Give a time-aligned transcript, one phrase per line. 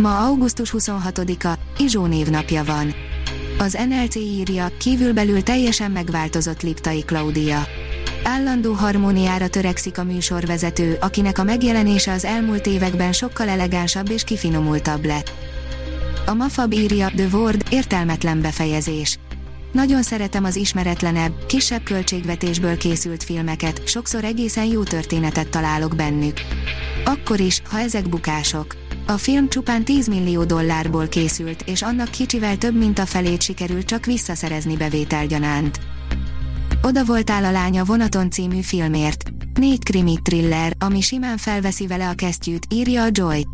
[0.00, 2.94] Ma augusztus 26-a, Izsó névnapja van.
[3.58, 7.66] Az NLC írja, kívülbelül teljesen megváltozott Liptai Klaudia.
[8.24, 15.04] Állandó harmóniára törekszik a műsorvezető, akinek a megjelenése az elmúlt években sokkal elegánsabb és kifinomultabb
[15.04, 15.32] lett.
[16.26, 19.18] A Mafab írja, The Word, értelmetlen befejezés.
[19.72, 26.40] Nagyon szeretem az ismeretlenebb, kisebb költségvetésből készült filmeket, sokszor egészen jó történetet találok bennük.
[27.04, 28.79] Akkor is, ha ezek bukások.
[29.10, 33.86] A film csupán 10 millió dollárból készült, és annak kicsivel több mint a felét sikerült
[33.86, 35.80] csak visszaszerezni bevételgyanánt.
[36.82, 39.30] Oda voltál a lánya vonaton című filmért.
[39.54, 43.46] Négy krimi thriller, ami simán felveszi vele a kesztyűt, írja a Joy.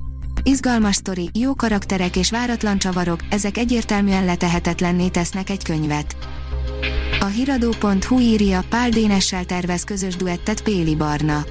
[0.43, 6.17] Izgalmas sztori, jó karakterek és váratlan csavarok, ezek egyértelműen letehetetlenné tesznek egy könyvet.
[7.21, 11.45] A hiradó.hu írja, Pál Dénessel tervez közös duettet Péli Barna.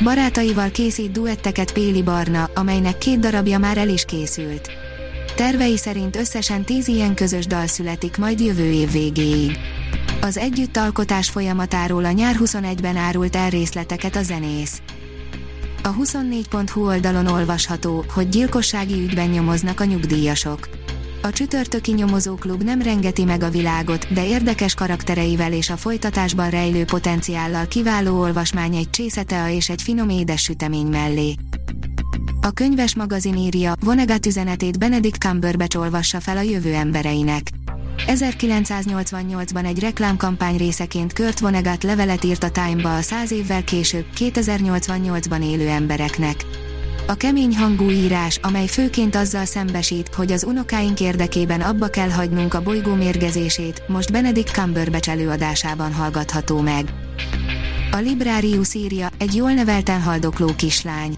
[0.00, 4.70] Barátaival készít duetteket Péli Barna, amelynek két darabja már el is készült.
[5.36, 9.58] Tervei szerint összesen tíz ilyen közös dal születik majd jövő év végéig.
[10.20, 14.82] Az együttalkotás folyamatáról a nyár 21-ben árult el részleteket a zenész.
[15.82, 20.68] A 24.hu oldalon olvasható, hogy gyilkossági ügyben nyomoznak a nyugdíjasok.
[21.24, 26.84] A csütörtöki nyomozóklub nem rengeti meg a világot, de érdekes karaktereivel és a folytatásban rejlő
[26.84, 31.34] potenciállal kiváló olvasmány egy csészetea és egy finom édes sütemény mellé.
[32.40, 37.50] A könyves magazin írja, Vonnegut üzenetét Benedict Cumberbatch olvassa fel a jövő embereinek.
[38.06, 45.44] 1988-ban egy reklámkampány részeként Kurt Vonnegut levelet írt a Time-ba a száz évvel később, 2088-ban
[45.44, 46.44] élő embereknek.
[47.12, 52.54] A kemény hangú írás, amely főként azzal szembesít, hogy az unokáink érdekében abba kell hagynunk
[52.54, 56.94] a bolygó mérgezését, most Benedict Cumberbatch előadásában hallgatható meg.
[57.90, 61.14] A Librarius írja, egy jól nevelten haldokló kislány.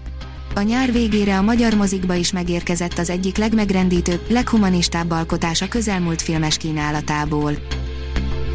[0.55, 6.21] A nyár végére a magyar mozikba is megérkezett az egyik legmegrendítőbb, leghumanistább alkotás a közelmúlt
[6.21, 7.51] filmes kínálatából.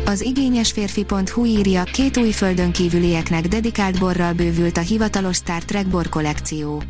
[0.04, 5.86] Az igényes férfi.hu írja, két új földön kívülieknek dedikált borral bővült a hivatalos Star Trek
[5.86, 6.82] bor kollekció.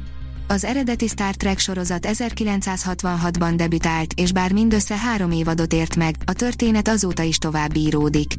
[0.50, 6.32] Az eredeti Star Trek sorozat 1966-ban debütált, és bár mindössze három évadot ért meg, a
[6.32, 8.32] történet azóta is tovább íródik.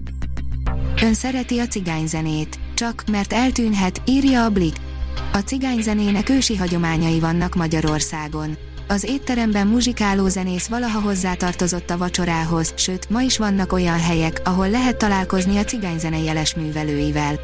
[1.02, 4.76] Ön szereti a cigányzenét, csak mert eltűnhet, írja a Blik.
[5.34, 8.58] A cigányzenének ősi hagyományai vannak Magyarországon.
[8.88, 14.70] Az étteremben muzsikáló zenész valaha hozzátartozott a vacsorához, sőt, ma is vannak olyan helyek, ahol
[14.70, 17.40] lehet találkozni a cigányzene jeles művelőivel.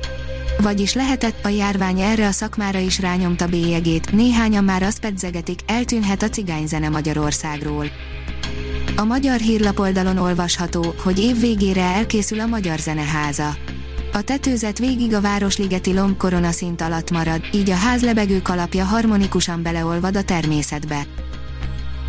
[0.61, 6.23] Vagyis lehetett, a járvány erre a szakmára is rányomta bélyegét, néhányan már azt pedzegetik, eltűnhet
[6.23, 7.85] a cigányzene Magyarországról.
[8.95, 13.55] A magyar hírlapoldalon olvasható, hogy év végére elkészül a Magyar Zeneháza.
[14.13, 19.63] A tetőzet végig a Városligeti lomb koronaszint alatt marad, így a ház lebegő kalapja harmonikusan
[19.63, 21.05] beleolvad a természetbe.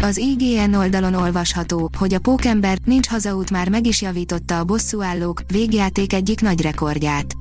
[0.03, 5.41] Az IGN oldalon olvasható, hogy a pókember nincs hazaút már meg is javította a bosszúállók
[5.47, 7.38] végjáték egyik nagy rekordját.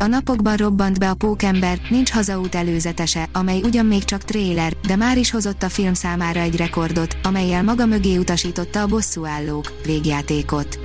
[0.00, 4.96] A napokban robbant be a Pókember, nincs hazaút előzetese, amely ugyan még csak tréler, de
[4.96, 10.78] már is hozott a film számára egy rekordot, amelyel maga mögé utasította a bosszúállók végjátékot.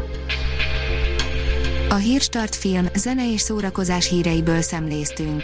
[1.89, 5.43] A Hírstart film, zene és szórakozás híreiből szemléztünk.